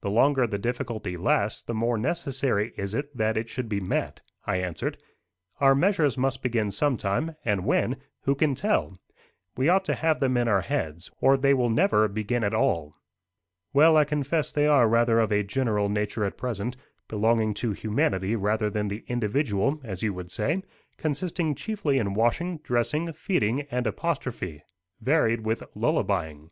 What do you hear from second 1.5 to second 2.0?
the more